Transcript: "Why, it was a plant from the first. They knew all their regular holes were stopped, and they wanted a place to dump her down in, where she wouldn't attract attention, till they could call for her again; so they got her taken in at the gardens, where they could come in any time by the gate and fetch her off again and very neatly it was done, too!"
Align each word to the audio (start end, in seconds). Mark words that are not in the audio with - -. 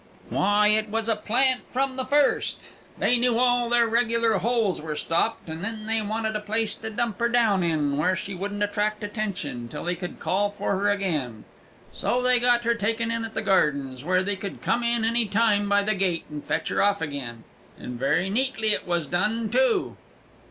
"Why, 0.31 0.69
it 0.69 0.89
was 0.89 1.07
a 1.07 1.15
plant 1.15 1.61
from 1.69 1.95
the 1.95 2.03
first. 2.05 2.69
They 2.97 3.17
knew 3.19 3.37
all 3.37 3.69
their 3.69 3.87
regular 3.87 4.39
holes 4.39 4.81
were 4.81 4.95
stopped, 4.95 5.47
and 5.47 5.63
they 5.87 6.01
wanted 6.01 6.35
a 6.35 6.39
place 6.39 6.73
to 6.77 6.89
dump 6.89 7.19
her 7.19 7.29
down 7.29 7.61
in, 7.61 7.97
where 7.97 8.15
she 8.15 8.33
wouldn't 8.33 8.63
attract 8.63 9.03
attention, 9.03 9.67
till 9.67 9.83
they 9.83 9.93
could 9.93 10.19
call 10.19 10.49
for 10.49 10.71
her 10.71 10.89
again; 10.89 11.43
so 11.93 12.19
they 12.23 12.39
got 12.39 12.63
her 12.63 12.73
taken 12.73 13.11
in 13.11 13.23
at 13.23 13.35
the 13.35 13.43
gardens, 13.43 14.03
where 14.03 14.23
they 14.23 14.35
could 14.35 14.63
come 14.63 14.81
in 14.81 15.05
any 15.05 15.27
time 15.27 15.69
by 15.69 15.83
the 15.83 15.93
gate 15.93 16.25
and 16.31 16.43
fetch 16.45 16.69
her 16.69 16.81
off 16.81 16.99
again 16.99 17.43
and 17.77 17.99
very 17.99 18.27
neatly 18.27 18.69
it 18.69 18.87
was 18.87 19.05
done, 19.05 19.49
too!" 19.51 19.97